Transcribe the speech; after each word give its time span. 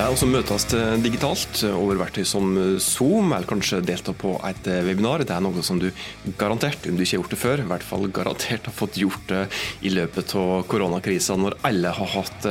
Det 0.00 0.06
er 0.06 0.14
også 0.14 0.26
møtes 0.32 0.64
digitalt 1.04 1.58
over 1.76 1.98
verktøy 2.00 2.22
som 2.24 2.54
Zoom, 2.80 3.34
eller 3.36 3.44
kanskje 3.44 3.82
delta 3.84 4.14
på 4.16 4.30
et 4.48 4.70
webinar. 4.86 5.20
Det 5.28 5.34
er 5.34 5.42
noe 5.44 5.60
som 5.60 5.76
du 5.76 5.90
garantert, 6.40 6.88
om 6.88 6.96
du 6.96 7.02
ikke 7.04 7.18
har 7.18 7.20
gjort 7.20 7.34
det 7.34 7.40
før, 7.42 7.60
i 7.60 7.68
hvert 7.68 7.84
fall 7.84 8.06
garantert 8.08 8.70
har 8.70 8.72
fått 8.78 8.96
gjort 8.96 9.28
det 9.28 9.42
i 9.84 9.92
løpet 9.92 10.32
av 10.40 10.64
koronakrisa, 10.72 11.36
når 11.36 11.58
alle 11.68 11.92
har 11.98 12.12
hatt 12.14 12.48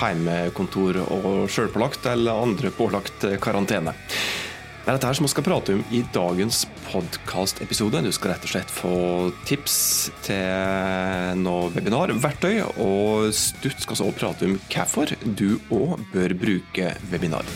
hjemmekontor 0.00 1.02
og 1.04 1.28
sjølpålagt 1.52 2.08
eller 2.16 2.40
andre 2.48 2.72
pålagt 2.72 3.28
karantene. 3.44 3.92
Det 4.86 4.92
er 4.92 5.00
dette 5.00 5.08
her 5.10 5.16
som 5.18 5.26
vi 5.26 5.30
skal 5.32 5.42
prate 5.42 5.74
om 5.74 5.80
i 5.90 6.00
dagens 6.14 6.60
podkastepisode. 6.84 8.04
Du 8.06 8.12
skal 8.14 8.30
rett 8.30 8.44
og 8.46 8.50
slett 8.52 8.68
få 8.70 8.90
tips 9.42 9.78
til 10.22 11.40
noe 11.40 11.72
webinar, 11.74 12.12
verktøy, 12.22 12.60
og 12.84 13.26
Stutt 13.34 13.82
skal 13.82 13.98
så 13.98 14.06
prate 14.14 14.46
om 14.46 14.54
hvorfor 14.70 15.10
du 15.26 15.56
òg 15.74 16.06
bør 16.12 16.36
bruke 16.38 16.92
webinar. 17.10 17.50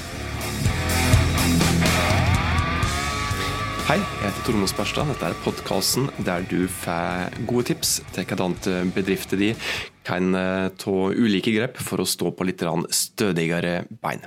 Hei, 3.86 4.00
jeg 4.02 4.26
heter 4.26 4.42
Tormod 4.50 4.74
Sperstad. 4.74 5.14
Dette 5.14 5.30
er 5.30 5.40
podkasten 5.46 6.10
der 6.26 6.42
du 6.50 6.64
får 6.82 7.38
gode 7.46 7.68
tips 7.70 8.00
til 8.10 8.26
hvordan 8.26 8.58
bedrifter 8.98 9.38
din 9.38 9.66
kan 10.02 10.34
ta 10.82 11.00
ulike 11.14 11.54
grep 11.54 11.78
for 11.78 12.02
å 12.02 12.10
stå 12.10 12.34
på 12.34 12.50
litt 12.50 12.66
stødigere 12.90 13.84
bein. 14.02 14.26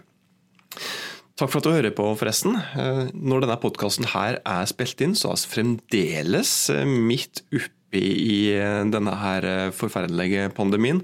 Takk 1.33 1.49
for 1.49 1.63
at 1.63 1.65
du 1.65 1.73
hører 1.73 1.93
på, 1.97 2.05
forresten. 2.19 2.59
Eh, 2.77 3.07
når 3.17 3.47
denne 3.47 3.57
podkasten 3.61 4.05
her 4.11 4.37
er 4.45 4.67
spilt 4.69 5.01
inn, 5.01 5.15
så 5.17 5.31
er 5.31 5.41
vi 5.41 5.53
fremdeles 5.55 6.53
eh, 6.69 6.85
midt 6.85 7.41
oppi 7.49 8.03
i 8.03 8.37
eh, 8.53 8.83
denne 8.93 9.15
her 9.17 9.73
forferdelige 9.73 10.51
pandemien. 10.53 11.01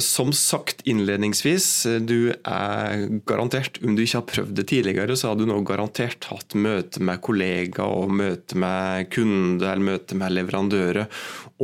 Som 0.00 0.30
sagt 0.32 0.78
innledningsvis, 0.88 1.66
du 2.08 2.32
er 2.32 3.02
garantert, 3.28 3.76
om 3.84 3.92
du 3.92 4.00
ikke 4.00 4.22
har 4.22 4.30
prøvd 4.30 4.54
det 4.56 4.64
tidligere, 4.70 5.12
så 5.20 5.28
har 5.28 5.36
du 5.36 5.44
nå 5.44 5.58
garantert 5.68 6.24
hatt 6.30 6.56
møte 6.56 7.04
med 7.04 7.20
kollegaer 7.20 7.92
og 7.92 8.14
møte 8.16 8.56
med 8.56 9.10
kunder 9.12 9.74
eller 9.74 9.90
møte 9.90 10.16
med 10.16 10.32
leverandører 10.38 11.04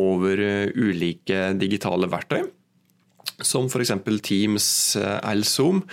over 0.04 0.44
ulike 0.77 1.47
digitale 1.56 2.12
verktøy, 2.12 2.42
som 3.41 3.72
f.eks. 3.72 3.97
Teams 4.28 4.69
eller 5.00 5.48
Zoom. 5.48 5.86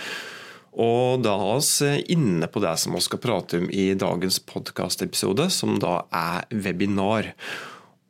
Og 0.78 1.24
da 1.26 1.34
er 1.34 1.64
vi 1.64 2.14
inne 2.14 2.46
på 2.50 2.62
det 2.62 2.76
som 2.78 2.94
vi 2.94 3.02
skal 3.02 3.20
prate 3.22 3.58
om 3.58 3.66
i 3.74 3.90
dagens 3.98 4.38
podkastepisode, 4.46 5.48
som 5.50 5.74
da 5.82 6.04
er 6.14 6.46
webinar. 6.54 7.32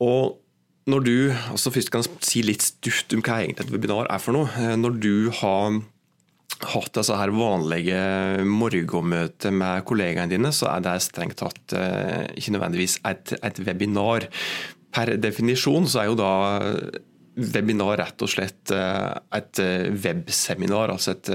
Og 0.05 0.37
når 0.89 1.05
du, 1.05 1.15
altså 1.53 1.73
Først 1.73 1.93
kan 1.93 2.05
si 2.25 2.43
litt 2.45 2.65
stuft 2.65 3.13
om 3.17 3.23
hva 3.25 3.43
egentlig 3.43 3.67
et 3.67 3.73
webinar 3.73 4.09
er 4.09 4.21
for 4.23 4.37
noe. 4.37 4.53
Eh, 4.57 4.77
når 4.81 5.01
du 5.01 5.31
har 5.41 5.81
hatt 6.73 6.95
disse 6.97 7.15
her 7.15 7.33
vanlige 7.33 7.99
morgenmøter 8.49 9.53
med 9.55 9.85
kollegaene 9.89 10.33
dine, 10.33 10.53
så 10.53 10.71
er 10.73 10.85
det 10.85 10.97
strengt 11.05 11.41
tatt 11.41 11.77
eh, 11.77 12.25
ikke 12.41 12.57
nødvendigvis 12.57 12.99
et, 13.09 13.37
et 13.41 13.61
webinar. 13.65 14.29
Per 14.97 15.15
definisjon 15.21 15.89
så 15.89 16.03
er 16.03 16.11
jo 16.11 16.19
da 16.21 16.33
webinar 17.39 18.01
rett 18.01 18.25
og 18.25 18.33
slett 18.33 18.73
eh, 18.75 19.13
et 19.41 19.65
webseminar, 20.05 20.97
altså 20.97 21.17
et 21.17 21.33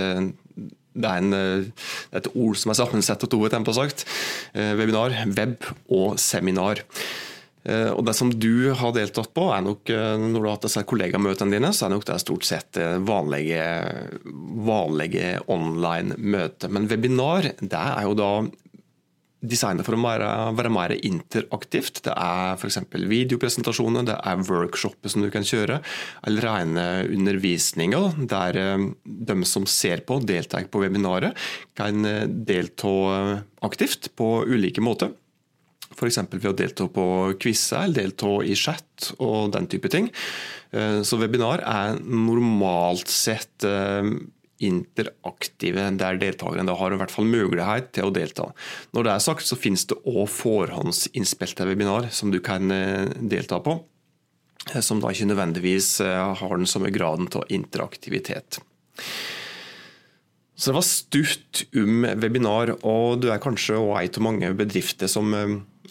det 0.94 1.10
er, 1.10 1.20
en, 1.22 1.34
eh, 1.34 1.92
et 2.20 2.32
ord 2.34 2.58
som 2.60 2.72
er 2.72 2.80
sammensatt 2.80 3.26
av 3.26 3.32
to 3.32 3.42
tempo 3.50 3.74
sagt. 3.76 4.06
Eh, 4.54 4.74
webinar, 4.78 5.16
web 5.34 5.58
og 5.90 6.20
seminar. 6.22 6.84
Eh, 7.66 7.90
og 7.94 8.06
Det 8.06 8.16
som 8.16 8.30
du 8.30 8.74
har 8.76 8.92
deltatt 8.94 9.34
på, 9.34 9.48
er 9.56 9.64
nok, 9.64 9.88
når 9.88 10.34
du 10.38 10.44
har 10.44 10.58
hatt 10.58 10.68
disse 10.68 10.84
kollegamøtene 10.84 11.56
dine, 11.56 11.72
så 11.74 11.88
er 11.88 11.96
nok 11.96 12.06
det 12.06 12.20
stort 12.22 12.44
sett 12.44 12.78
vanlige, 13.08 13.64
vanlige 14.68 15.40
online 15.48 16.18
møter. 16.18 16.70
Men 16.70 16.88
webinar 16.88 17.54
det 17.62 17.80
er 17.80 18.04
jo 18.04 18.14
da 18.20 18.34
designet 19.44 19.86
for 19.86 19.98
å 19.98 20.02
være, 20.04 20.30
være, 20.58 20.72
mer 20.74 20.94
interaktivt. 20.96 22.02
Det 22.08 22.14
er 22.16 22.56
f.eks. 22.56 22.80
videopresentasjoner, 22.94 24.08
det 24.08 24.18
er 24.18 24.46
workshoper 24.48 25.12
som 25.12 25.26
du 25.26 25.30
kan 25.34 25.46
kjøre, 25.48 25.82
eller 26.28 26.48
rene 26.48 26.86
undervisninger 27.12 28.24
der 28.32 28.60
eh, 28.62 28.88
de 29.04 29.38
som 29.50 29.68
ser 29.70 30.06
på, 30.08 30.22
deltar 30.24 30.70
på 30.72 30.84
webinaret, 30.86 31.36
kan 31.78 32.08
eh, 32.08 32.26
delta 32.28 32.94
aktivt 33.64 34.14
på 34.18 34.30
ulike 34.48 34.84
måter. 34.84 35.14
F.eks. 35.94 36.24
ved 36.32 36.50
å 36.50 36.58
delta 36.58 36.88
på 36.90 37.06
quizer 37.42 37.92
delta 37.94 38.38
i 38.46 38.56
chat 38.58 39.14
og 39.20 39.52
den 39.54 39.68
type 39.70 39.92
ting. 39.94 40.10
Eh, 40.74 41.02
så 41.06 41.20
webinar 41.22 41.62
er 41.68 42.00
normalt 42.02 43.12
sett 43.12 43.68
interaktive, 44.64 45.86
der 46.00 46.20
deltakerne 46.22 46.76
har 46.80 46.94
i 46.94 47.00
hvert 47.00 47.14
fall 47.14 47.28
mulighet 47.30 47.92
til 47.96 48.10
å 48.10 48.14
delta. 48.14 48.50
Når 48.96 49.08
det 49.08 49.14
er 49.14 49.26
sagt, 49.26 49.48
så 49.48 49.60
finnes 49.60 49.86
det 49.90 50.00
òg 50.10 50.26
forhåndsinnspilte 50.32 51.68
webinar 51.70 52.10
som 52.16 52.34
du 52.34 52.40
kan 52.44 52.72
eh, 52.74 53.12
delta 53.20 53.60
på, 53.64 53.78
eh, 54.72 54.82
som 54.82 55.04
da 55.04 55.14
ikke 55.14 55.30
nødvendigvis 55.32 55.96
eh, 56.06 56.34
har 56.40 56.56
den 56.58 56.70
samme 56.70 56.94
graden 56.96 57.30
av 57.34 57.48
interaktivitet. 57.54 58.62
Så 60.54 60.70
det 60.70 60.78
var 60.78 60.86
stutt 60.86 61.64
om 61.82 62.04
webinar, 62.22 62.76
og 62.86 63.24
du 63.24 63.32
er 63.34 63.42
kanskje 63.42 63.80
ei 63.98 64.08
av 64.08 64.24
mange 64.24 64.52
bedrifter 64.56 65.10
som 65.12 65.34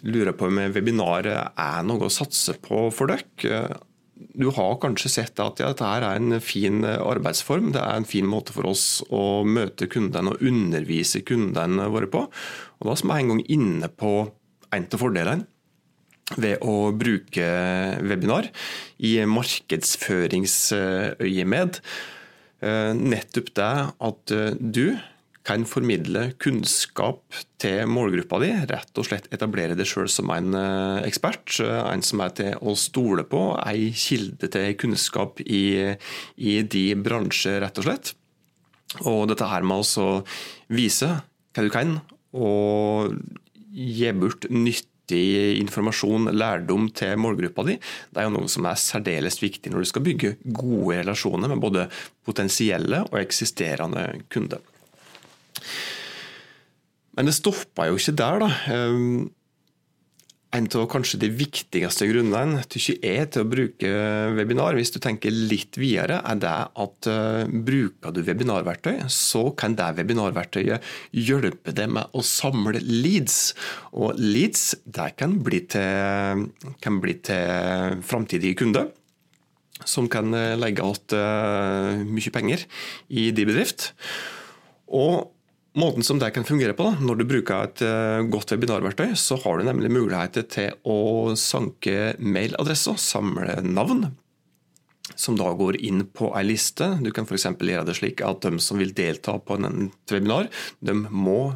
lurer 0.03 0.34
på 0.38 0.49
om 0.49 0.61
webinar 0.75 1.27
er 1.28 1.82
noe 1.87 2.06
å 2.06 2.12
satse 2.12 2.55
på 2.62 2.87
for 2.94 3.11
dere 3.11 3.81
du 4.34 4.50
har 4.55 4.78
kanskje 4.83 5.10
sett 5.10 5.41
at 5.43 5.60
ja, 5.62 5.69
dette 5.72 5.87
er 5.87 6.03
en 6.09 6.41
fin 6.43 6.84
arbeidsform. 6.84 7.72
Det 7.75 7.81
er 7.83 7.97
en 7.99 8.05
fin 8.09 8.27
måte 8.28 8.53
for 8.55 8.65
oss 8.71 9.03
å 9.12 9.44
møte 9.44 9.87
kundene 9.91 10.31
og 10.33 10.43
undervise 10.44 11.21
kundene 11.27 11.88
våre 11.93 12.06
på. 12.10 12.21
Og 12.81 12.87
Da 12.87 12.93
er 12.93 12.97
vi 13.03 13.09
en 13.21 13.31
gang 13.34 13.43
inne 13.56 13.88
på 13.88 14.12
en 14.72 14.87
av 14.88 14.99
fordelene 15.00 15.47
ved 16.41 16.56
å 16.65 16.93
bruke 16.97 17.47
webinar 18.00 18.44
i 19.05 19.27
markedsføringsøyemed. 19.28 21.81
Eh, 22.62 22.93
nettopp 22.94 23.55
det 23.59 23.75
at 24.09 24.25
du 24.59 24.99
kan 25.47 25.64
formidle 25.66 26.28
kunnskap 26.42 27.22
til 27.62 27.88
målgruppa 27.91 28.38
di. 28.42 28.50
Rett 28.70 28.98
og 28.98 29.08
slett 29.08 29.28
etablere 29.34 29.76
deg 29.78 29.88
sjøl 29.88 30.10
som 30.10 30.30
en 30.34 30.54
eh, 30.58 31.03
ekspert. 31.08 31.58
En 31.62 32.04
som 32.06 32.22
er 32.22 32.34
til 32.38 32.62
å 32.62 32.76
stole 32.78 33.26
på. 33.28 33.42
Ei 33.66 33.91
kilde 33.97 34.50
til 34.52 34.76
kunnskap 34.78 35.42
i, 35.42 35.94
i 36.38 36.56
de 36.62 36.86
bransjer, 37.02 37.60
rett 37.64 37.82
og 37.82 37.88
slett. 37.88 38.14
Og 39.08 39.26
dette 39.31 39.48
her 39.48 39.66
med 39.66 39.82
å 39.82 40.08
vise 40.72 41.10
hva 41.52 41.64
du 41.64 41.70
kan, 41.72 41.97
og 42.32 43.14
gi 43.72 44.10
bort 44.16 44.47
nyttig 44.52 45.58
informasjon, 45.60 46.31
lærdom 46.32 46.91
til 46.97 47.19
målgruppa 47.20 47.64
di, 47.69 47.78
det 48.12 48.20
er 48.20 48.28
jo 48.28 48.34
noe 48.36 48.50
som 48.52 48.69
er 48.69 48.81
særdeles 48.81 49.41
viktig 49.42 49.72
når 49.72 49.84
du 49.84 49.91
skal 49.91 50.04
bygge 50.06 50.34
gode 50.44 51.00
relasjoner 51.02 51.52
med 51.52 51.64
både 51.64 51.88
potensielle 52.25 53.02
og 53.10 53.19
eksisterende 53.20 54.06
kunder. 54.32 54.60
Men 57.17 57.28
det 57.28 57.37
stoppa 57.37 57.91
jo 57.91 57.99
ikke 58.00 58.17
der, 58.17 58.41
da. 58.41 58.50
Ehm, 58.73 59.31
en 60.53 60.67
av 60.77 60.84
kanskje 60.93 61.17
de 61.23 61.31
viktigste 61.33 62.06
grunnene 62.11 62.61
til 62.69 62.99
er 63.09 63.25
til 63.33 63.45
å 63.45 63.49
bruke 63.49 63.93
webinar, 64.37 64.77
hvis 64.77 64.93
du 64.93 64.99
tenker 65.00 65.33
litt 65.33 65.78
videre, 65.81 66.19
er 66.28 66.41
det 66.43 66.53
at 66.84 67.09
uh, 67.09 67.49
bruker 67.49 68.12
du 68.12 68.21
webinarverktøy, 68.27 69.06
så 69.09 69.47
kan 69.56 69.78
det 69.78 69.89
webinarverktøyet 69.97 70.84
hjelpe 71.17 71.73
deg 71.73 71.94
med 71.97 72.12
å 72.12 72.25
samle 72.27 72.83
leads. 72.84 73.55
Og 73.97 74.21
leads 74.21 74.75
det 74.84 75.15
kan 75.17 75.39
bli 75.44 75.62
til, 75.73 76.44
kan 76.84 77.00
bli 77.00 77.17
til 77.25 78.03
framtidige 78.05 78.61
kunder. 78.61 78.93
Som 79.89 80.06
kan 80.06 80.31
eh, 80.37 80.53
legge 80.55 80.84
igjen 80.84 81.17
uh, 81.17 82.05
mye 82.06 82.31
penger 82.31 82.61
i 83.11 83.31
din 83.34 83.49
bedrift. 83.49 83.89
Og 84.87 85.32
Måten 85.72 86.04
som 86.04 86.19
det 86.20 86.34
kan 86.36 86.44
fungere 86.44 86.74
på, 86.76 86.84
da, 86.84 87.00
når 87.00 87.16
du 87.16 87.24
bruker 87.30 87.64
et 87.64 87.82
uh, 87.86 88.20
godt 88.28 88.52
webinarverktøy, 88.52 89.14
så 89.16 89.38
har 89.40 89.56
du 89.56 89.64
nemlig 89.64 89.88
muligheter 89.94 90.44
til 90.44 90.74
å 90.84 91.32
sanke 91.38 92.12
mailadresser, 92.20 92.98
samle 93.00 93.56
navn, 93.64 94.10
som 95.16 95.38
da 95.40 95.48
går 95.56 95.78
inn 95.80 96.04
på 96.12 96.28
ei 96.36 96.44
liste. 96.44 96.90
Du 97.00 97.08
kan 97.16 97.24
f.eks. 97.24 97.48
gjøre 97.56 97.86
det 97.88 97.96
slik 97.96 98.20
at 98.26 98.44
de 98.44 98.60
som 98.60 98.80
vil 98.80 98.92
delta 98.96 99.38
på 99.40 99.56
en 99.56 99.88
webinar, 100.12 100.50
de 100.84 100.96
må 101.08 101.54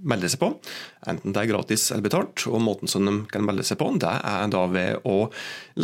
melde 0.00 0.30
seg 0.32 0.40
på, 0.40 0.48
enten 1.12 1.34
det 1.34 1.42
er 1.42 1.50
gratis 1.50 1.90
eller 1.90 2.06
betalt. 2.06 2.46
og 2.48 2.62
Måten 2.64 2.88
som 2.88 3.04
de 3.04 3.12
kan 3.28 3.44
melde 3.44 3.66
seg 3.68 3.76
på, 3.80 3.90
det 4.00 4.14
er 4.30 4.48
da 4.52 4.62
ved 4.72 5.04
å 5.04 5.18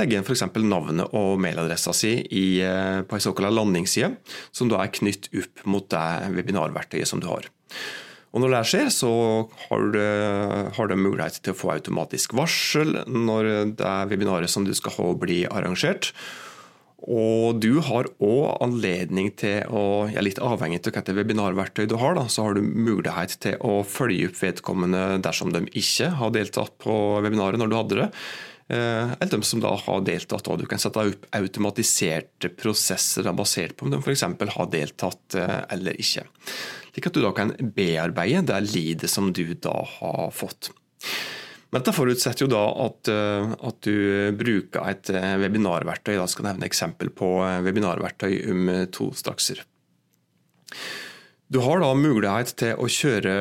legge 0.01 0.17
inn 0.17 0.25
f.eks. 0.25 0.47
navnet 0.65 1.13
og 1.13 1.37
mailadressa 1.45 1.93
si 1.97 2.15
i, 2.25 2.47
eh, 2.65 3.03
på 3.05 3.19
en 3.19 3.27
såkalt 3.27 3.53
landingsside, 3.53 4.15
som 4.49 4.73
da 4.73 4.81
er 4.81 4.95
knytt 4.97 5.29
opp 5.37 5.67
mot 5.69 5.91
det 5.93 6.07
webinarverktøyet 6.39 7.13
som 7.13 7.21
du 7.21 7.29
har. 7.29 7.51
Og 8.37 8.43
Når 8.43 8.53
det 8.53 8.65
skjer, 8.69 8.89
så 8.93 9.11
har 9.69 9.87
du, 9.95 10.03
har 10.77 10.91
du, 10.91 10.97
mulighet 11.01 11.39
til 11.41 11.55
å 11.55 11.57
få 11.57 11.71
automatisk 11.73 12.35
varsel 12.37 12.99
når 13.09 13.49
det 13.79 13.87
er 13.87 14.11
webinaret 14.11 14.53
som 14.53 14.67
du 14.67 14.75
skal 14.77 14.93
ha 14.99 15.07
bli 15.17 15.39
arrangert. 15.49 16.11
Og 17.07 17.61
du 17.63 17.79
har 17.87 18.09
òg 18.25 18.59
anledning 18.65 19.31
til 19.39 19.69
å, 19.69 20.09
ja, 20.11 20.21
litt 20.25 20.41
avhengig 20.43 20.81
av 20.81 20.91
hvilket 20.91 21.15
webinarverktøy 21.17 21.87
du 21.89 21.97
har, 22.01 22.17
da, 22.19 22.27
så 22.33 22.49
har 22.49 22.57
du 22.57 22.65
mulighet 22.65 23.39
til 23.45 23.57
å 23.65 23.79
følge 23.87 24.31
opp 24.31 24.41
vedkommende 24.43 25.05
dersom 25.25 25.53
de 25.55 25.65
ikke 25.77 26.11
har 26.21 26.33
deltatt 26.35 26.77
på 26.83 26.97
webinaret 27.25 27.63
når 27.63 27.73
du 27.73 27.79
hadde 27.79 28.01
det. 28.01 28.09
Eh, 28.67 29.13
eller 29.21 29.31
de 29.37 29.47
som 29.47 29.63
da 29.63 29.71
har 29.79 30.01
deltatt. 30.09 30.49
og 30.51 30.59
Du 30.59 30.67
kan 30.67 30.81
sette 30.83 31.05
opp 31.13 31.29
automatiserte 31.37 32.51
prosesser 32.59 33.29
basert 33.37 33.77
på 33.77 33.87
om 33.87 33.95
de 33.95 34.01
f.eks. 34.03 34.27
har 34.57 34.73
deltatt 34.73 35.39
eh, 35.39 35.61
eller 35.77 36.01
ikke. 36.03 36.27
Slik 36.97 37.11
at 37.11 37.17
du 37.19 37.21
da 37.21 37.31
kan 37.37 37.51
bearbeide 37.77 38.47
det 38.49 38.71
lidet 38.71 39.11
som 39.13 39.29
du 39.37 39.45
da 39.61 39.75
har 39.99 40.31
fått. 40.33 40.71
Men 41.69 41.83
dette 41.83 41.93
forutsetter 41.93 42.47
jo 42.47 42.49
da 42.49 42.63
at, 42.87 43.11
eh, 43.13 43.51
at 43.69 43.81
du 43.85 44.33
bruker 44.41 44.81
et 44.89 45.11
eh, 45.13 45.35
webinarverktøy. 45.43 46.15
Da 46.17 46.25
skal 46.25 46.47
jeg 46.47 46.55
nevne 46.55 46.71
eksempel 46.71 47.11
på 47.13 47.29
eh, 47.45 47.59
webinarverktøy 47.67 48.33
om 48.55 48.71
to 48.97 49.11
strakser. 49.13 49.61
Du 51.53 51.61
har 51.67 51.85
da 51.85 51.93
mulighet 51.93 52.55
til 52.65 52.81
å 52.81 52.89
kjøre 52.89 53.37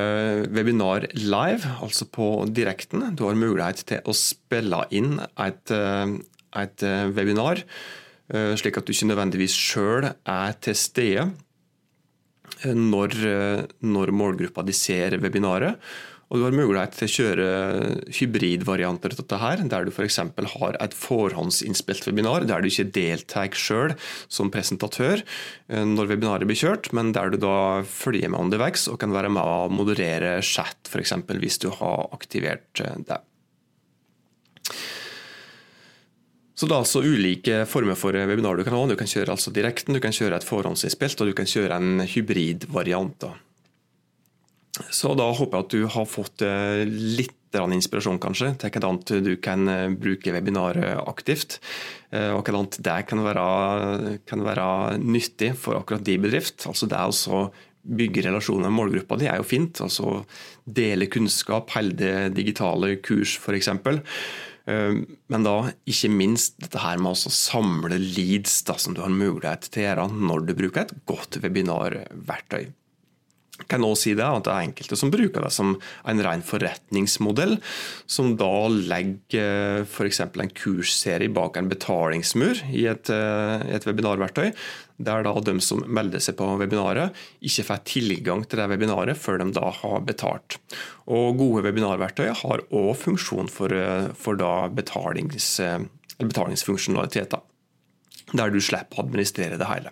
webinar 0.52 1.07
live, 1.16 1.78
altså 1.80 2.10
på 2.12 2.28
direkten. 2.52 3.07
Du 3.16 3.24
har 3.24 3.40
mulighet 3.40 3.86
til 3.88 4.04
å 4.04 4.19
spille 4.19 4.84
inn 4.92 5.16
et, 5.40 5.74
et 5.74 6.86
webinar, 7.16 7.63
slik 8.30 8.78
at 8.78 8.86
du 8.86 8.94
ikke 8.94 9.10
nødvendigvis 9.10 9.57
sjøl 9.57 10.12
er 10.12 10.54
til 10.62 10.78
stede 10.78 11.25
når, 12.73 13.15
når 13.85 14.13
målgruppa 14.15 14.65
de 14.65 14.75
ser 14.75 15.19
webinaret. 15.21 15.77
Og 16.33 16.39
du 16.41 16.45
har 16.47 16.56
mulighet 16.57 16.95
til 16.97 17.06
å 17.06 17.13
kjøre 17.13 17.47
hybridvarianter 18.17 19.13
av 19.13 19.19
dette, 19.19 19.39
her, 19.44 19.62
der 19.69 19.85
du 19.85 19.91
f.eks. 19.94 20.17
har 20.56 20.79
et 20.81 20.97
forhåndsinnspilt 20.97 22.07
webinar, 22.09 22.47
der 22.50 22.63
du 22.63 22.69
ikke 22.69 22.88
deltar 22.95 23.53
sjøl 23.53 23.94
som 24.25 24.50
presentatør 24.53 25.21
eh, 25.21 25.85
når 25.85 26.15
webinaret 26.15 26.50
blir 26.50 26.57
kjørt, 26.57 26.89
men 26.97 27.13
der 27.15 27.29
du 27.31 27.38
da 27.44 27.85
følger 27.85 28.33
med 28.33 28.47
underveis 28.47 28.88
og 28.89 29.00
kan 29.03 29.13
være 29.13 29.29
med 29.38 29.45
å 29.45 29.69
moderere 29.69 30.39
chat, 30.41 30.89
f.eks. 30.89 31.13
hvis 31.29 31.61
du 31.61 31.69
har 31.77 32.09
aktivert 32.18 32.81
eh, 32.81 32.97
det. 33.06 33.21
Så 36.56 36.69
det 36.69 36.75
er 36.75 36.84
altså 36.86 37.04
ulike 37.04 37.63
former 37.68 37.98
for 38.00 38.16
webinar 38.16 38.56
du 38.56 38.63
kan 38.63 38.78
ha. 38.78 38.84
Du 38.88 38.96
kan 38.96 39.10
kjøre 39.12 39.34
altså 39.36 39.52
direkten, 39.56 39.96
du 39.98 40.04
kan 40.04 40.16
kjøre 40.16 40.40
et 40.40 40.48
forhåndsinnspilt, 40.48 41.19
og 41.19 41.31
du 41.31 41.36
kan 41.36 41.50
kjøre 41.50 41.80
en 41.81 42.06
hybridvariant. 42.07 43.28
Så 44.92 45.12
da 45.16 45.28
håper 45.36 45.57
jeg 45.57 45.66
at 45.66 45.75
du 45.75 45.84
har 45.92 46.07
fått 46.10 46.46
eh, 46.46 46.86
litt 46.88 47.34
inspirasjon 47.56 48.18
kanskje, 48.19 48.50
til 48.60 48.72
hvordan 48.74 48.98
du 49.24 49.36
kan 49.40 49.68
eh, 49.72 49.94
bruke 49.96 50.34
webinaret 50.36 51.00
aktivt. 51.07 51.62
Eh, 52.12 52.34
og 52.36 52.44
hvordan 52.44 52.68
det 52.84 52.98
kan 53.07 53.24
være, 53.24 53.46
kan 54.28 54.44
være 54.44 54.66
nyttig 55.00 55.54
for 55.60 55.80
akkurat 55.80 56.04
din 56.07 56.24
bedrift. 56.24 56.68
Altså 56.68 56.90
det 56.92 57.00
å 57.31 57.46
bygge 57.86 58.25
relasjoner 58.25 58.68
med 58.68 58.75
målgruppa 58.80 59.19
di 59.22 59.30
er 59.30 59.40
jo 59.40 59.48
fint. 59.48 59.80
altså 59.84 60.25
Dele 60.66 61.07
kunnskap, 61.12 61.72
holde 61.75 62.30
digitale 62.36 62.98
kurs 63.04 63.38
f.eks. 63.40 63.72
Men 64.65 65.45
da 65.45 65.56
ikke 65.85 66.09
minst 66.09 66.56
dette 66.63 66.81
her 66.81 66.97
med 66.97 67.13
å 67.13 67.33
samle 67.33 68.00
leads 68.01 68.63
da, 68.65 68.77
som 68.81 68.95
du 68.97 69.03
har 69.03 69.13
mulighet 69.13 69.69
til 69.69 69.83
å 69.83 69.85
gjøre 69.85 70.07
når 70.15 70.47
du 70.47 70.56
bruker 70.57 70.88
et 70.88 70.95
godt 71.06 71.38
webinarverktøy 71.44 72.71
kan 73.72 73.86
også 73.88 74.10
si 74.10 74.13
det, 74.18 74.25
at 74.25 74.46
det 74.46 74.52
er 74.52 74.66
enkelte 74.68 74.98
som 75.00 75.12
bruker 75.13 75.46
det 75.46 75.52
som 75.56 75.75
en 76.04 76.22
ren 76.25 76.42
forretningsmodell, 76.44 77.56
som 78.06 78.34
da 78.40 78.68
legger 78.68 79.86
f.eks. 79.86 80.19
en 80.25 80.52
kursserie 80.52 81.31
bak 81.34 81.56
en 81.60 81.69
betalingsmur 81.72 82.60
i 82.68 82.86
et, 82.92 83.12
eh, 83.13 83.63
et 83.78 83.88
webinarverktøy, 83.88 84.52
der 85.07 85.24
da 85.24 85.34
de 85.48 85.56
som 85.63 85.84
melder 85.88 86.24
seg 86.24 86.38
på 86.40 86.50
webinaret, 86.60 87.16
ikke 87.44 87.68
får 87.69 87.81
tilgang 87.88 88.44
til 88.44 88.60
det 88.60 88.68
webinaret 88.72 89.19
før 89.19 89.40
de 89.40 89.50
da 89.56 89.72
har 89.80 90.06
betalt. 90.07 90.60
Og 91.07 91.40
Gode 91.40 91.66
webinarverktøy 91.69 92.30
har 92.36 92.68
òg 92.68 92.94
funksjon 93.00 93.52
for, 93.52 93.72
eh, 93.72 94.12
for 94.13 94.36
betalings, 94.75 95.60
eh, 95.60 95.80
betalingsfunksjonaliteter, 96.19 97.42
der 98.34 98.50
du 98.50 98.60
slipper 98.60 99.00
å 99.00 99.07
administrere 99.07 99.57
det 99.57 99.68
hele. 99.68 99.92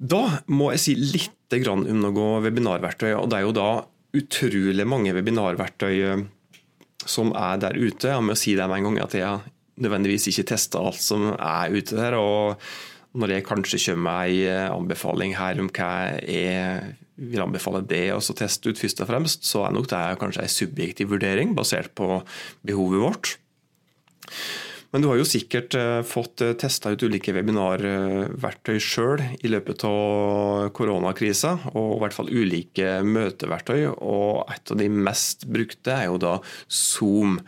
Da 0.00 0.22
må 0.48 0.70
jeg 0.72 0.80
si 0.80 0.96
litt 0.96 1.36
om 1.68 1.82
noe 1.84 2.26
webinarverktøy. 2.44 3.10
og 3.18 3.28
Det 3.30 3.38
er 3.38 3.44
jo 3.44 3.56
da 3.56 3.70
utrolig 4.16 4.86
mange 4.88 5.12
webinarverktøy 5.14 5.96
eh, 6.06 6.22
som 7.04 7.34
er 7.36 7.58
der 7.60 7.76
ute. 7.76 8.12
Jeg 8.14 8.24
må 8.24 8.36
si 8.38 8.54
det 8.56 8.68
med 8.70 8.80
en 8.80 8.88
gang 8.88 9.02
at 9.04 9.16
jeg 9.18 9.52
nødvendigvis 9.80 10.30
ikke 10.30 10.46
tester 10.52 10.84
alt 10.84 11.02
som 11.02 11.32
er 11.34 11.74
ute 11.74 11.98
der. 11.98 12.16
og 12.16 12.62
Når 13.12 13.34
jeg 13.34 13.46
kanskje 13.48 13.82
kommer 13.90 14.06
med 14.08 14.38
en 14.38 14.48
eh, 14.54 14.72
anbefaling 14.72 15.36
her 15.36 15.60
om 15.60 15.68
hva 15.68 15.92
jeg 16.24 16.96
vil 17.20 17.44
anbefale 17.44 17.82
det 17.84 18.06
å 18.14 18.22
teste 18.22 18.70
ut, 18.70 18.80
først 18.80 19.02
og 19.04 19.10
fremst, 19.10 19.44
så 19.44 19.66
er 19.66 19.76
nok 19.76 19.90
det 19.90 20.00
kanskje 20.22 20.46
en 20.46 20.56
subjektiv 20.56 21.10
vurdering 21.12 21.52
basert 21.58 21.92
på 21.98 22.22
behovet 22.64 23.04
vårt. 23.04 23.34
Men 24.90 25.04
du 25.04 25.06
har 25.06 25.20
jo 25.20 25.26
sikkert 25.28 25.74
eh, 25.78 26.00
fått 26.06 26.42
eh, 26.42 26.56
testa 26.58 26.90
ut 26.90 27.02
ulike 27.06 27.30
webinarverktøy 27.36 28.80
sjøl 28.82 29.20
i 29.38 29.50
løpet 29.52 29.84
av 29.86 30.70
koronakrisa, 30.74 31.52
og 31.78 31.92
i 31.94 32.00
hvert 32.02 32.16
fall 32.16 32.30
ulike 32.32 32.96
møteverktøy. 33.06 33.84
Og 33.94 34.50
et 34.50 34.72
av 34.74 34.80
de 34.80 34.88
mest 34.90 35.46
brukte 35.46 35.94
er 35.94 36.08
jo 36.08 36.18
da 36.18 36.32
Zoom. 36.66 37.38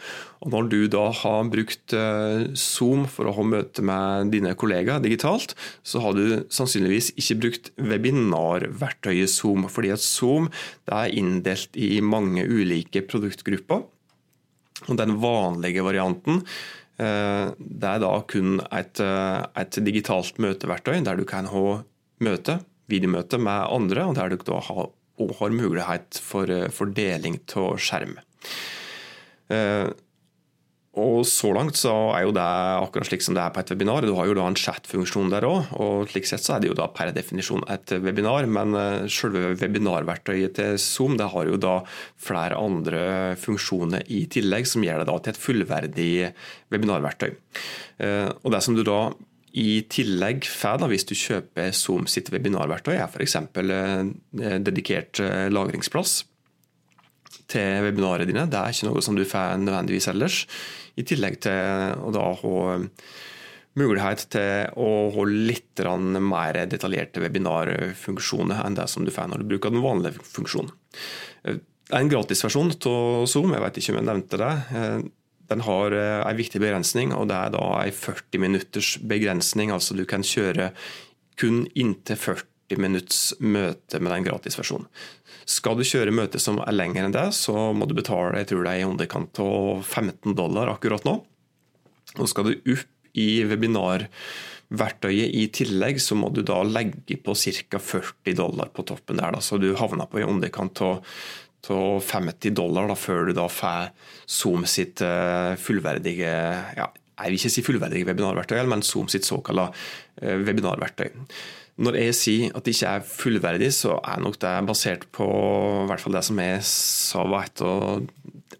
Og 0.42 0.54
når 0.54 0.68
du 0.70 0.78
da 0.94 1.08
har 1.18 1.50
brukt 1.50 1.94
eh, 1.98 2.44
Zoom 2.58 3.08
for 3.10 3.26
å 3.26 3.34
ha 3.34 3.46
møte 3.46 3.82
med 3.86 4.30
dine 4.34 4.54
kollegaer 4.58 5.02
digitalt, 5.02 5.56
så 5.82 6.02
har 6.04 6.14
du 6.14 6.44
sannsynligvis 6.46 7.10
ikke 7.18 7.40
brukt 7.42 7.72
webinarverktøyet 7.82 9.34
Zoom, 9.34 9.66
fordi 9.66 9.90
at 9.96 10.04
Zoom 10.04 10.46
er 10.86 11.10
inndelt 11.10 11.74
i 11.74 11.96
mange 12.06 12.46
ulike 12.46 13.02
produktgrupper. 13.10 13.82
Og 14.90 14.98
Den 14.98 15.18
vanlige 15.22 15.82
varianten 15.86 16.40
det 17.02 17.88
er 17.88 18.02
da 18.02 18.12
kun 18.28 18.60
et, 18.70 19.00
eh, 19.00 19.40
et, 19.62 19.78
digitalt 19.84 20.38
møteverktøy 20.42 21.02
der 21.04 21.18
du 21.18 21.24
kan 21.28 21.48
ha 21.50 21.82
møte, 22.22 22.60
videomøte 22.92 23.40
med 23.42 23.72
andre, 23.72 24.06
og 24.06 24.16
der 24.18 24.32
du 24.32 24.36
da 24.46 24.60
har, 24.68 24.92
har 25.38 25.56
mulighet 25.56 26.20
for, 26.22 26.50
eh, 26.50 26.70
for 26.70 26.92
deling 26.92 27.40
av 27.56 27.78
skjerm. 27.82 28.18
Og 30.92 31.24
Så 31.24 31.48
langt 31.56 31.78
så 31.80 31.90
er 32.12 32.26
jo 32.26 32.34
det 32.36 32.44
akkurat 32.44 33.08
slik 33.08 33.22
som 33.24 33.32
det 33.36 33.40
er 33.40 33.52
på 33.54 33.62
et 33.62 33.70
webinar. 33.72 34.04
Du 34.04 34.12
har 34.18 34.26
jo 34.28 34.34
da 34.36 34.44
en 34.44 34.58
chat-funksjon 34.58 35.30
der 35.32 35.46
òg, 35.48 35.70
og 35.80 36.10
slik 36.12 36.28
sett 36.28 36.44
så 36.44 36.56
er 36.56 36.60
det 36.60 36.68
jo 36.68 36.76
da 36.76 36.90
per 36.92 37.14
definisjon 37.16 37.64
et 37.72 37.94
webinar. 38.04 38.44
Men 38.44 38.76
eh, 38.76 39.08
selve 39.08 39.54
webinarverktøyet 39.56 40.58
til 40.58 40.76
Zoom 40.76 41.16
det 41.16 41.30
har 41.32 41.48
jo 41.48 41.56
da 41.56 41.78
flere 42.20 42.60
andre 42.60 43.04
funksjoner 43.40 44.04
i 44.12 44.26
tillegg, 44.32 44.68
som 44.68 44.84
gjør 44.84 45.00
det 45.00 45.08
da 45.08 45.16
til 45.16 45.32
et 45.32 45.40
fullverdig 45.40 46.12
webinarverktøy. 46.74 47.30
Eh, 48.04 48.28
og 48.28 48.52
det 48.52 48.60
som 48.66 48.76
du 48.76 48.84
da 48.84 49.00
i 49.56 49.80
tillegg 49.88 50.44
får 50.48 50.84
hvis 50.92 51.08
du 51.08 51.16
kjøper 51.16 51.72
Zoom 51.76 52.04
sitt 52.04 52.28
webinarverktøy, 52.32 52.98
er 52.98 53.08
f.eks. 53.08 53.40
Eh, 53.40 54.60
dedikert 54.60 55.24
lagringsplass 55.56 56.20
til 57.50 57.84
webinarene 57.86 58.28
dine. 58.28 58.46
Det 58.50 58.58
er 58.58 58.74
ikke 58.74 58.88
noe 58.90 59.02
som 59.04 59.18
du 59.18 59.24
får 59.28 59.60
nødvendigvis 59.62 60.08
ellers. 60.12 60.42
I 60.98 61.04
tillegg 61.08 61.40
til 61.44 61.96
å 62.04 62.12
da 62.14 62.26
ha 62.42 62.56
mulighet 63.80 64.26
til 64.34 64.74
å 64.76 64.88
ha 65.14 65.24
litt 65.30 65.80
mer 66.20 66.58
detaljerte 66.68 67.22
webinarfunksjoner 67.24 68.60
enn 68.66 68.76
det 68.76 68.88
som 68.92 69.06
du 69.06 69.12
får 69.14 69.30
når 69.32 69.42
du 69.42 69.54
bruker 69.54 69.72
den 69.72 69.84
vanlige 69.84 70.20
funksjonen. 70.34 70.74
Er 71.48 71.98
en 71.98 72.12
gratisversjon 72.12 72.74
av 72.88 73.26
Zoom, 73.28 73.52
jeg 73.56 73.64
vet 73.64 73.80
ikke 73.80 73.94
om 73.94 74.00
jeg 74.00 74.08
nevnte 74.10 74.40
det. 74.40 74.52
Den 75.52 75.64
har 75.66 75.96
en 75.96 76.38
viktig 76.38 76.60
begrensning, 76.62 77.12
og 77.16 77.26
det 77.32 77.36
er 77.36 77.50
da 77.56 77.66
en 77.82 77.96
40 77.96 78.40
minutters 78.40 78.94
begrensning. 79.00 79.72
Altså 79.74 79.96
du 79.96 80.04
kan 80.08 80.24
kjøre 80.24 80.70
kun 81.40 81.64
inntil 81.72 82.20
40 82.20 82.51
minutts 82.80 83.32
møte 83.40 84.00
med 84.00 84.12
den 84.14 84.28
gratisversjonen. 84.28 84.88
Skal 85.48 85.76
du 85.76 85.84
kjøre 85.86 86.14
møte 86.14 86.40
som 86.42 86.60
er 86.62 86.74
lenger 86.74 87.06
enn 87.06 87.14
det, 87.14 87.28
så 87.34 87.72
må 87.74 87.88
du 87.88 87.96
betale 87.98 88.42
jeg 88.42 88.52
tror 88.52 88.64
det 88.64 88.72
er 88.72 88.84
i 88.84 88.88
underkant 88.88 89.42
av 89.42 89.82
15 89.82 90.36
dollar 90.38 90.70
akkurat 90.72 91.04
nå. 91.08 91.18
Og 92.18 92.28
skal 92.30 92.48
du 92.48 92.72
opp 92.74 92.88
i 93.18 93.42
webinarverktøyet 93.44 95.34
i 95.36 95.46
tillegg, 95.52 96.00
så 96.00 96.16
må 96.16 96.30
du 96.32 96.40
da 96.46 96.62
legge 96.64 97.18
på 97.20 97.34
ca. 97.36 97.80
40 97.82 98.38
dollar 98.38 98.72
på 98.72 98.86
toppen 98.88 99.20
der. 99.20 99.34
Da. 99.36 99.42
Så 99.44 99.58
du 99.60 99.72
havner 99.76 100.08
på 100.08 100.22
i 100.22 100.26
underkant 100.26 100.80
av 100.84 101.02
50 101.62 102.56
dollar 102.56 102.88
da, 102.90 102.96
før 102.98 103.28
du 103.28 103.36
da 103.36 103.46
får 103.52 103.92
Zoom 104.26 104.64
sitt 104.66 105.02
eh, 105.04 105.52
fullverdige 105.60 106.32
ja, 106.78 106.88
jeg 107.22 107.30
vil 107.30 107.38
ikke 107.38 107.52
si 107.52 107.62
fullverdige 107.62 108.08
webinarverktøy, 108.08 108.62
men 108.66 108.82
Zoom 108.82 109.10
sitt 109.12 109.28
såkalte 109.28 109.68
eh, 110.22 110.40
webinarverktøy. 110.42 111.12
Når 111.80 111.96
jeg 111.96 112.16
sier 112.16 112.52
at 112.52 112.66
det 112.66 112.74
ikke 112.74 112.90
er 112.98 113.06
fullverdig, 113.06 113.70
så 113.72 113.96
er 114.04 114.20
nok 114.20 114.36
det 114.42 114.52
basert 114.68 115.06
på 115.14 115.28
hvert 115.88 116.02
fall 116.02 116.18
det 116.18 116.24
som 116.26 116.40
jeg 116.42 116.58
sa 116.68 117.24
var 117.24 117.48
et 117.48 117.62
av 117.64 118.02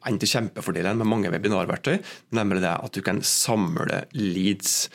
en 0.03 0.17
av 0.17 0.31
kjempefordelene 0.33 0.99
med 0.99 1.11
mange 1.11 1.31
webinarverktøy, 1.31 2.01
nemlig 2.35 2.63
det 2.65 2.73
at 2.73 2.97
du 2.97 3.03
kan 3.05 3.21
samle 3.27 4.05
leads. 4.17 4.89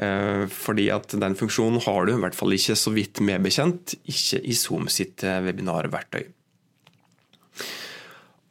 Eh, 0.00 0.46
fordi 0.48 0.86
at 0.94 1.12
den 1.18 1.34
funksjonen 1.36 1.82
har 1.84 2.06
du, 2.06 2.14
i 2.14 2.22
hvert 2.22 2.38
fall 2.38 2.54
ikke 2.54 2.78
så 2.78 2.92
vidt 2.94 3.20
meg 3.26 3.42
bekjent, 3.44 3.96
ikke 4.08 4.40
i 4.40 4.54
Zoom 4.56 4.86
sitt 4.92 5.26
eh, 5.26 5.42
webinarverktøy. 5.44 6.22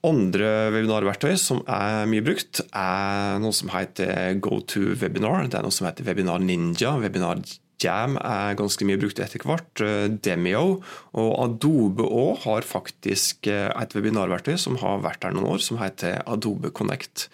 Andre 0.10 0.52
webinarverktøy 0.76 1.34
som 1.40 1.64
er 1.68 2.06
mye 2.12 2.24
brukt, 2.24 2.62
er 2.70 3.40
noe 3.44 3.56
som 3.56 3.72
heter 3.74 4.38
GoToWebinar. 4.44 5.50
Det 5.50 5.60
er 5.60 5.66
noe 5.66 5.76
som 5.76 5.90
heter 5.90 6.08
Webinar 6.08 6.44
Ninja. 6.44 6.94
Webinar 7.02 7.42
Jam 7.84 8.18
er 8.20 8.58
ganske 8.60 8.86
mye 8.88 9.00
brukt 9.02 9.22
etter 9.24 9.44
hvert. 9.48 9.84
Eh, 9.84 10.08
Demio 10.26 10.80
og 11.14 11.32
Adobe 11.46 12.06
òg 12.06 12.46
har 12.46 12.68
faktisk 12.68 13.50
et 13.50 13.96
webinarverktøy 13.96 14.58
som 14.60 14.80
har 14.84 15.04
vært 15.06 15.24
der 15.26 15.36
noen 15.36 15.56
år, 15.56 15.64
som 15.64 15.82
heter 15.82 16.22
Adobe 16.30 16.74
Connect. 16.76 17.30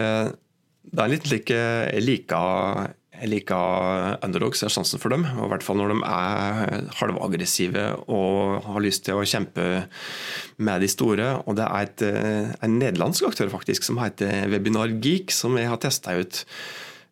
Det 0.00 1.02
er 1.02 1.10
litt 1.12 1.26
like 1.28 1.54
jeg 1.54 2.04
liker 2.06 2.94
jeg 3.20 3.28
liker 3.28 4.16
underdogs, 4.24 4.62
jeg 4.62 4.70
har 4.70 4.74
sansen 4.78 5.00
for 5.00 5.12
dem. 5.12 5.26
Og 5.36 5.44
I 5.44 5.50
hvert 5.52 5.64
fall 5.64 5.76
når 5.80 5.92
de 5.92 5.96
er 6.08 6.86
halvaggressive 7.00 7.86
og 8.08 8.64
har 8.64 8.84
lyst 8.84 9.04
til 9.06 9.20
å 9.20 9.26
kjempe 9.28 9.66
med 10.64 10.80
de 10.80 10.88
store. 10.88 11.34
Og 11.44 11.56
Det 11.56 11.66
er 11.66 11.82
et, 11.82 12.02
eh, 12.02 12.52
en 12.62 12.78
nederlandsk 12.78 13.28
aktør 13.28 13.50
faktisk 13.52 13.84
som 13.84 13.98
heter 13.98 14.48
Webinar 14.48 14.88
Geek, 14.88 15.30
som 15.30 15.56
jeg 15.56 15.68
har 15.68 15.76
testa 15.76 16.16
ut. 16.16 16.44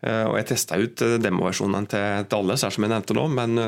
Eh, 0.03 0.25
og 0.29 0.39
Jeg 0.41 0.51
testa 0.53 0.79
ut 0.79 0.97
demoversjonene 0.97 1.25
demoversjonen 1.25 1.91
til, 1.91 2.29
til 2.29 2.41
alle, 2.43 2.59
som 2.61 2.87
jeg 2.87 2.95
nevnte 2.95 3.19
nå. 3.19 3.27
Men 3.35 3.63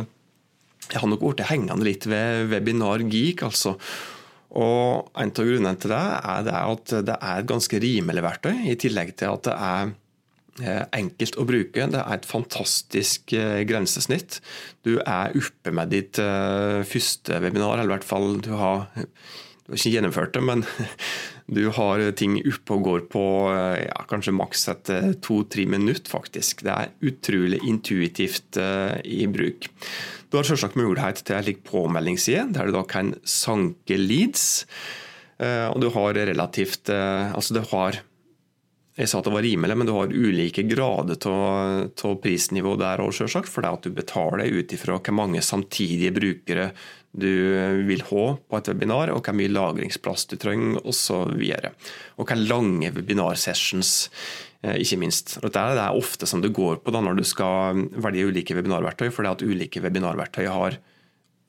jeg 0.91 0.99
har 1.03 1.11
nok 1.11 1.25
blitt 1.25 1.47
hengende 1.51 1.87
litt 1.87 2.07
ved 2.11 2.51
Webinar 2.53 3.03
Geek. 3.07 3.45
altså. 3.49 3.77
Og 4.61 5.11
En 5.15 5.31
av 5.31 5.51
grunnene 5.51 5.79
til 5.79 5.95
det 5.95 6.05
er 6.35 6.47
det 6.47 6.61
at 6.61 6.95
det 7.07 7.17
er 7.17 7.43
et 7.43 7.51
ganske 7.51 7.83
rimelig 7.83 8.25
verktøy, 8.27 8.55
i 8.73 8.79
tillegg 8.79 9.15
til 9.19 9.35
at 9.35 9.47
det 9.47 9.57
er 9.57 9.93
Eh, 10.61 10.83
enkelt 10.93 11.39
å 11.41 11.47
bruke. 11.49 11.87
Det 11.89 12.01
er 12.01 12.17
et 12.19 12.27
fantastisk 12.29 13.33
eh, 13.37 13.63
grensesnitt. 13.69 14.41
Du 14.85 14.99
er 14.99 15.37
oppe 15.39 15.73
med 15.73 15.93
ditt 15.95 16.21
eh, 16.21 16.81
første 16.89 17.39
webinar, 17.41 17.79
eller 17.79 17.89
i 17.89 17.95
hvert 17.95 18.09
fall 18.09 18.35
du 18.45 18.51
har, 18.59 18.89
du 18.97 19.73
har 19.73 19.79
ikke 19.79 19.95
gjennomført 19.95 20.35
det, 20.37 20.43
men 20.45 20.67
du 21.51 21.65
har 21.75 22.03
ting 22.19 22.37
oppe 22.41 22.77
og 22.77 22.85
går 22.87 23.05
på 23.11 23.25
ja, 23.51 24.05
kanskje 24.11 24.35
maks 24.37 24.69
etter 24.73 25.13
to-tre 25.25 25.67
minutter, 25.71 26.07
faktisk. 26.13 26.63
Det 26.67 26.75
er 26.75 26.93
utrolig 27.11 27.61
intuitivt 27.67 28.59
i 29.05 29.25
bruk. 29.31 29.67
Du 30.31 30.39
har 30.39 30.47
selvsagt 30.47 30.79
mulighet 30.79 31.25
til 31.27 31.51
en 31.51 31.65
påmeldingsside, 31.67 32.47
der 32.55 32.71
du 32.71 32.77
da 32.77 32.85
kan 32.87 33.17
sanke 33.27 33.99
leads. 33.99 34.65
Og 35.41 35.81
du 35.83 35.89
har 35.95 36.15
relativt 36.31 36.91
Altså, 36.93 37.57
du 37.57 37.63
har 37.73 37.99
jeg 39.01 39.09
sa 39.09 39.21
at 39.21 39.29
det 39.29 39.33
var 39.33 39.45
rimelig, 39.47 39.77
men 39.81 39.89
du 39.89 39.95
har 39.97 40.13
ulike 40.13 40.65
grader 40.69 41.17
av 41.31 42.17
prisnivå 42.21 42.75
der 42.81 43.01
òg, 43.01 43.15
sjølsagt. 43.17 43.49
For 43.49 43.65
det 43.65 43.73
at 43.73 43.87
du 43.87 43.95
betaler 43.97 44.53
ut 44.53 44.75
ifra 44.77 44.99
hvor 44.99 45.17
mange 45.17 45.41
samtidige 45.45 46.13
brukere 46.17 46.71
du 47.11 47.31
vil 47.89 48.05
ha 48.07 48.27
på 48.39 48.59
et 48.59 48.69
webinar, 48.71 49.11
og 49.11 49.25
hvor 49.25 49.35
mye 49.35 49.51
lagringsplass 49.51 50.29
du 50.31 50.37
trenger, 50.39 50.79
osv. 50.85 51.33
Og, 51.33 51.89
og 52.21 52.29
hvor 52.29 52.45
lange 52.53 52.93
webinarsessions, 52.95 53.95
eh, 54.63 54.77
ikke 54.85 55.01
minst. 55.01 55.39
Og 55.41 55.51
det 55.51 55.65
er 55.65 55.97
ofte 55.97 56.29
som 56.31 56.45
det 56.45 56.53
går 56.55 56.83
på 56.85 56.95
da 56.95 57.03
når 57.03 57.19
du 57.19 57.25
skal 57.27 57.87
velge 57.97 58.29
ulike 58.29 58.59
webinarverktøy, 58.59 59.09
for 59.11 59.27
det 59.27 59.39
at 59.39 59.47
ulike 59.49 59.83
webinarverktøy 59.83 60.47
har 60.47 60.79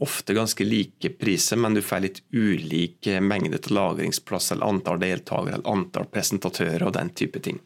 ofte 0.02 0.36
ganske 0.38 0.66
like 0.66 1.14
priser, 1.22 1.60
men 1.62 1.78
du 1.78 1.82
får 1.86 2.06
litt 2.06 2.22
ulik 2.34 3.10
mengde 3.22 3.60
til 3.62 3.78
lagringsplass, 3.78 4.52
eller 4.56 4.70
antall 4.74 5.02
deltakere, 5.02 5.60
eller 5.60 5.70
antall 5.70 6.10
presentatører 6.12 6.88
og 6.88 6.96
den 6.98 7.14
type 7.18 7.44
ting. 7.44 7.62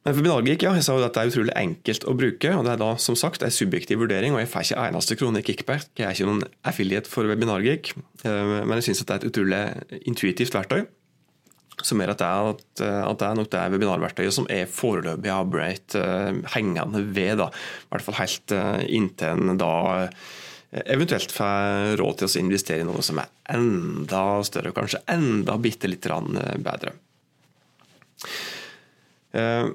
Men 0.00 0.14
for 0.16 0.24
Benalgik, 0.24 0.62
ja, 0.64 0.72
jeg 0.78 0.84
sa 0.86 0.94
jo 0.96 1.04
at 1.04 1.12
det 1.12 1.22
er 1.22 1.30
utrolig 1.30 1.56
enkelt 1.60 2.06
å 2.08 2.14
bruke. 2.16 2.52
og 2.56 2.64
Det 2.64 2.72
er 2.72 2.80
da 2.80 2.92
som 3.04 3.16
sagt 3.20 3.42
en 3.44 3.52
subjektiv 3.52 4.00
vurdering, 4.00 4.32
og 4.32 4.40
jeg 4.40 4.48
får 4.48 4.64
ikke 4.64 4.86
eneste 4.86 5.16
krone 5.20 5.42
i 5.42 5.44
kickback. 5.44 5.90
Jeg 5.98 6.06
er 6.06 6.16
ikke 6.16 6.28
noen 6.30 6.46
affiliate 6.64 7.12
for 7.12 7.28
Webinargeek, 7.28 7.92
eh, 8.24 8.54
men 8.64 8.72
jeg 8.78 8.88
syns 8.88 9.04
det 9.04 9.12
er 9.12 9.20
et 9.20 9.28
utrolig 9.28 9.60
intuitivt 10.08 10.56
verktøy. 10.56 10.86
Som 11.84 12.00
gjør 12.00 12.14
at 12.14 12.20
det 12.20 12.28
er, 12.28 12.48
at 13.04 13.20
det 13.20 13.26
er 13.28 13.36
nok 13.38 13.52
det 13.52 13.60
webinarverktøyet 13.72 14.36
som 14.36 14.48
er 14.52 14.66
foreløpig 14.68 15.32
har 15.32 15.46
blitt 15.48 15.96
eh, 15.96 16.40
hengende 16.56 17.04
ved. 17.12 17.36
da, 17.40 17.50
I 17.52 17.92
hvert 17.92 18.08
fall 18.08 18.20
helt 18.22 18.56
eh, 18.56 18.82
inntil 18.96 19.52
en 19.52 19.60
da 19.60 19.74
eventuelt 20.70 21.32
får 21.34 21.96
råd 21.98 22.18
til 22.20 22.28
å 22.28 22.40
investere 22.44 22.84
i 22.84 22.88
noe 22.88 23.02
som 23.02 23.18
er 23.18 23.30
enda 23.50 24.24
større, 24.46 24.74
kanskje 24.76 25.02
enda 25.10 25.56
bitte 25.58 25.90
litt 25.90 26.06
bedre. 26.62 26.94
Eh, 29.34 29.66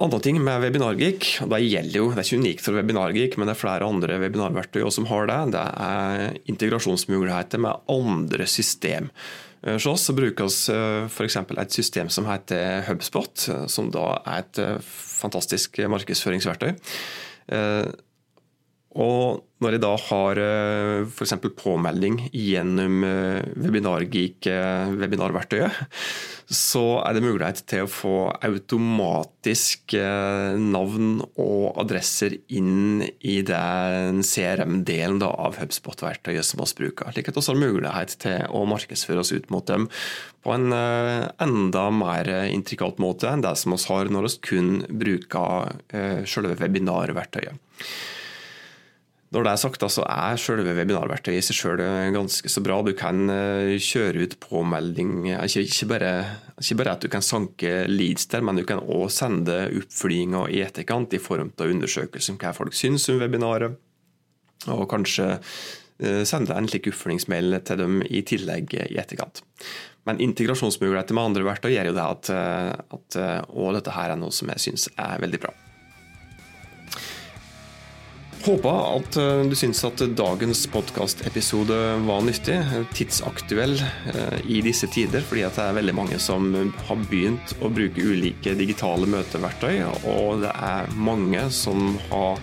andre 0.00 0.20
ting 0.24 0.40
med 0.40 0.62
Webinargeek, 0.64 1.26
og 1.44 1.52
det 1.52 1.60
gjelder 1.66 1.98
jo, 1.98 2.08
det 2.14 2.22
er 2.22 2.28
ikke 2.28 2.40
unikt 2.40 2.64
for 2.64 2.78
Webinargeek, 2.78 3.36
men 3.36 3.48
det 3.48 3.54
er 3.54 3.60
flere 3.60 3.88
andre 3.88 4.16
webinarverktøy 4.22 4.86
som 4.94 5.08
har 5.10 5.28
det, 5.28 5.38
det 5.52 5.64
er 5.84 6.40
integrasjonsmuligheter 6.48 7.60
med 7.60 7.84
andre 7.92 8.48
system. 8.48 9.10
Eh, 9.60 9.76
hos 9.76 9.88
oss 9.90 10.08
brukes 10.16 10.62
eh, 10.72 11.04
f.eks. 11.10 11.42
et 11.44 11.76
system 11.76 12.08
som 12.08 12.28
heter 12.30 12.86
Hubspot, 12.88 13.50
som 13.68 13.92
da 13.92 14.06
er 14.24 14.46
et 14.46 14.62
fantastisk 14.88 15.82
markedsføringsverktøy. 15.92 16.72
Og 18.98 19.46
når 19.62 19.76
jeg 19.76 19.82
da 19.84 19.92
har 20.08 20.38
eh, 20.42 21.04
f.eks. 21.06 21.34
påmelding 21.60 22.16
gjennom 22.32 23.04
eh, 23.06 23.44
Webinargeek-webinarverktøyet, 23.60 25.70
så 26.50 26.98
er 27.04 27.14
det 27.14 27.22
mulighet 27.22 27.62
til 27.70 27.84
å 27.84 27.92
få 27.92 28.34
automatisk 28.42 29.94
eh, 29.94 30.58
navn 30.58 31.22
og 31.38 31.78
adresser 31.84 32.34
inn 32.50 33.06
i 33.20 33.42
den 33.46 34.22
CRM-delen 34.26 35.22
av 35.28 35.54
HubSpot-verktøyet 35.60 36.44
som 36.48 36.58
vi 36.64 36.66
bruker. 36.82 37.12
Slik 37.14 37.28
at 37.30 37.38
vi 37.38 37.46
har 37.46 37.62
mulighet 37.62 38.18
til 38.24 38.38
å 38.50 38.66
markedsføre 38.72 39.22
oss 39.22 39.30
ut 39.36 39.46
mot 39.54 39.66
dem 39.70 39.86
på 40.42 40.50
en 40.56 40.72
enda 40.72 41.90
mer 41.92 42.24
intrikat 42.48 42.96
måte 42.98 43.28
enn 43.28 43.44
det 43.44 43.52
som 43.60 43.76
vi 43.76 43.84
har 43.92 44.08
når 44.08 44.24
vi 44.24 44.40
kun 44.48 44.88
bruker 44.88 45.68
selve 46.24 46.56
webinarverktøyet. 46.62 47.52
Når 49.30 49.44
det 49.46 49.50
er 49.52 49.58
sagt, 49.62 49.84
så 49.94 50.02
er 50.10 50.38
selve 50.42 50.72
webinarverktøyet 50.74 51.38
i 51.38 51.44
seg 51.46 51.58
selv 51.60 51.82
ganske 52.16 52.50
så 52.50 52.62
bra. 52.66 52.80
Du 52.82 52.90
kan 52.98 53.30
eh, 53.30 53.76
kjøre 53.78 54.24
ut 54.26 54.34
påmelding. 54.42 55.28
Ikke, 55.36 55.62
ikke, 55.68 55.86
bare, 55.92 56.10
ikke 56.58 56.76
bare 56.80 56.94
at 56.96 57.04
du 57.04 57.10
kan 57.12 57.22
sanke 57.22 57.84
leads 57.86 58.26
der, 58.32 58.42
men 58.42 58.58
du 58.58 58.64
kan 58.66 58.82
òg 58.82 59.06
sende 59.14 59.68
oppfølginger 59.78 60.50
i 60.50 60.64
etterkant 60.66 61.14
i 61.14 61.22
form 61.22 61.54
av 61.54 61.70
undersøkelser 61.70 62.34
om 62.34 62.42
hva 62.42 62.52
folk 62.58 62.74
syns 62.74 63.06
om 63.12 63.22
webinaret. 63.22 63.78
Og 64.66 64.84
kanskje 64.90 65.30
eh, 65.38 66.26
sende 66.26 66.58
en 66.58 66.66
slik 66.66 66.90
oppfølgingsmail 66.90 67.60
til 67.70 67.84
dem 67.84 68.02
i 68.10 68.26
tillegg 68.26 68.74
i 68.82 68.98
etterkant. 68.98 69.44
Men 70.10 70.18
integrasjonsmuligheter 70.26 71.14
med 71.14 71.30
andre 71.30 71.46
verktøy 71.52 71.70
gjør 71.76 71.92
jo 71.92 71.98
det 72.02 72.12
at, 72.18 72.34
eh, 72.34 72.94
at 72.98 73.22
dette 73.78 73.94
her 73.94 74.10
er 74.10 74.24
noe 74.26 74.34
som 74.34 74.50
jeg 74.56 74.66
syns 74.66 74.90
er 74.98 75.20
veldig 75.22 75.46
bra. 75.46 75.54
Håper 78.40 78.96
at 78.96 79.16
eh, 79.20 79.42
du 79.50 79.54
syns 79.58 79.82
at 79.84 80.00
dagens 80.16 80.62
podkastepisode 80.72 81.76
var 82.06 82.22
nyttig, 82.24 82.56
tidsaktuell 82.96 83.74
eh, 83.76 84.38
i 84.48 84.62
disse 84.64 84.88
tider, 84.88 85.20
fordi 85.28 85.44
det 85.44 85.60
er 85.66 85.76
veldig 85.76 85.94
mange 85.98 86.20
som 86.22 86.48
har 86.88 87.02
begynt 87.10 87.52
å 87.60 87.68
bruke 87.68 88.00
ulike 88.00 88.56
digitale 88.56 89.08
møteverktøy, 89.12 89.82
og 90.08 90.40
det 90.46 90.54
er 90.56 90.88
mange 90.96 91.44
som 91.52 91.98
har 92.08 92.40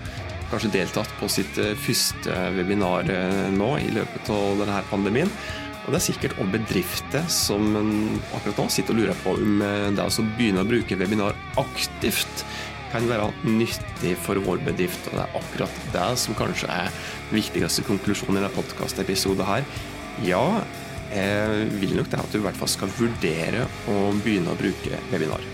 kanskje 0.52 0.76
deltatt 0.78 1.18
på 1.18 1.32
sitt 1.34 1.58
eh, 1.64 1.74
første 1.88 2.46
webinar 2.60 3.10
nå 3.58 3.74
i 3.82 3.90
løpet 3.98 4.30
av 4.38 4.62
denne 4.62 4.84
pandemien. 4.94 5.34
Og 5.88 5.94
det 5.96 6.02
er 6.02 6.08
sikkert 6.12 6.38
også 6.38 6.52
bedrifter 6.52 7.28
som 7.32 7.74
akkurat 8.36 8.58
nå 8.60 8.70
sitter 8.70 8.94
og 8.94 9.02
lurer 9.02 9.20
på 9.24 9.34
om 9.40 9.62
det 9.96 10.04
å 10.04 10.26
begynne 10.36 10.66
å 10.66 10.68
bruke 10.68 10.98
webinar 11.00 11.38
aktivt 11.58 12.44
kan 12.92 13.08
være 13.10 13.30
nyttig 13.46 14.16
for 14.24 14.40
vår 14.46 14.64
bedrift. 14.66 15.10
Og 15.12 15.20
det 15.20 15.26
er 15.26 15.38
akkurat 15.42 15.80
det 15.94 16.10
som 16.24 16.38
kanskje 16.38 16.72
er 16.72 16.92
viktigste 17.34 17.86
konklusjonen 17.88 18.40
i 18.40 18.44
denne 18.44 18.54
podkastepisoden 18.56 19.48
her. 19.48 19.68
Ja, 20.26 20.44
jeg 21.14 21.70
vil 21.80 21.96
nok 21.96 22.10
det 22.12 22.20
at 22.20 22.34
du 22.34 22.42
i 22.42 22.46
hvert 22.46 22.58
fall 22.58 22.72
skal 22.72 22.92
vurdere 22.98 23.68
å 23.92 24.10
begynne 24.24 24.52
å 24.54 24.60
bruke 24.60 25.00
webinar. 25.12 25.46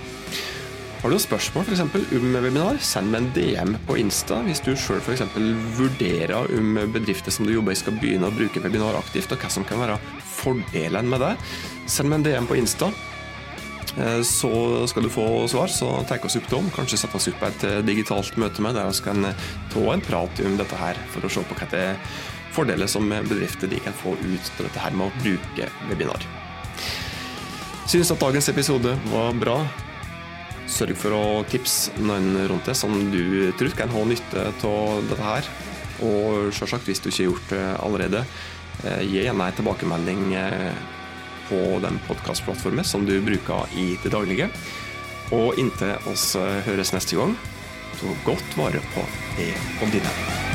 Har 1.04 1.12
du 1.12 1.18
spørsmål 1.20 1.66
for 1.68 1.76
eksempel, 1.76 2.06
om 2.16 2.30
webinar, 2.32 2.78
send 2.80 3.12
meg 3.12 3.26
en 3.26 3.32
DM 3.36 3.74
på 3.84 3.98
Insta 4.00 4.38
hvis 4.46 4.62
du 4.64 4.70
sjøl 4.72 5.02
vurderer 5.76 6.48
om 6.56 6.78
bedrifter 6.94 7.34
som 7.36 7.44
du 7.44 7.52
jobber 7.52 7.76
i 7.76 7.80
skal 7.82 7.98
begynne 8.00 8.30
å 8.30 8.36
bruke 8.36 8.64
webinar 8.64 8.96
aktivt, 8.96 9.34
og 9.36 9.44
hva 9.44 9.52
som 9.52 9.68
kan 9.68 9.84
være 9.84 9.98
fordelen 10.32 11.12
med 11.12 11.20
det. 11.26 11.34
Send 11.92 12.08
meg 12.08 12.22
en 12.22 12.30
DM 12.30 12.48
på 12.48 12.56
Insta. 12.62 12.88
Eh, 13.98 14.22
så 14.22 14.88
skal 14.88 15.04
du 15.04 15.10
få 15.10 15.48
svar, 15.48 15.70
så 15.70 15.90
tenk 16.10 16.26
oss 16.26 16.38
opp 16.40 16.48
til 16.50 16.60
om. 16.60 16.70
Kanskje 16.74 17.04
sette 17.04 17.20
oss 17.20 17.30
opp 17.30 17.44
et 17.46 17.66
eh, 17.68 17.82
digitalt 17.86 18.38
møte 18.42 18.64
med 18.66 18.78
der 18.78 18.90
vi 18.90 19.06
kan 19.06 19.28
eh, 19.30 19.50
ta 19.74 19.84
en 19.94 20.04
prat 20.04 20.42
om 20.46 20.58
dette 20.60 20.80
her, 20.80 21.00
for 21.14 21.26
å 21.26 21.32
se 21.32 21.44
på 21.46 21.58
hva 21.60 21.70
det 21.72 21.84
er 21.92 22.00
fordeler 22.54 22.90
som 22.90 23.08
bedrifter 23.10 23.70
de 23.70 23.80
kan 23.82 23.96
få 23.98 24.14
ut 24.14 24.50
til 24.56 24.68
dette 24.68 24.82
her 24.82 24.94
med 24.98 25.10
å 25.10 25.22
bruke 25.24 25.70
webinar. 25.90 26.26
Synes 27.90 28.12
at 28.14 28.22
dagens 28.22 28.50
episode 28.50 28.94
var 29.10 29.34
bra. 29.38 29.58
Sørg 30.70 30.96
for 30.98 31.14
å 31.18 31.24
tipse 31.50 31.92
noen 32.02 32.46
rundt 32.50 32.70
deg 32.70 32.78
som 32.78 32.94
du 33.12 33.52
tror 33.60 33.74
kan 33.78 33.92
ha 33.92 34.04
nytte 34.08 34.46
av 34.70 35.10
dette 35.10 35.26
her. 35.26 35.50
Og 36.06 36.54
selvsagt, 36.56 36.88
hvis 36.90 37.02
du 37.02 37.10
ikke 37.10 37.20
har 37.24 37.30
gjort 37.32 37.52
det 37.52 37.64
allerede, 37.84 38.24
gi 39.06 39.20
gjerne 39.26 39.50
en 39.50 39.58
tilbakemelding 39.58 40.24
på 41.50 41.80
den 41.84 42.00
podkastplattformen 42.08 42.88
som 42.88 43.06
du 43.08 43.18
bruker 43.26 43.70
i 43.78 43.94
det 44.04 44.14
daglige. 44.16 44.50
Og 45.34 45.60
inntil 45.60 45.96
oss 46.12 46.34
høres 46.38 46.94
neste 46.96 47.18
gang, 47.20 47.38
så 48.00 48.18
godt 48.28 48.58
vare 48.60 48.84
på 48.94 49.08
det 49.40 49.54
og 49.82 49.96
dine. 49.96 50.53